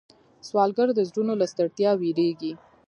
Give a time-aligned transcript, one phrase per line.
[0.47, 2.53] سوالګر د زړونو له ستړیا ویریږي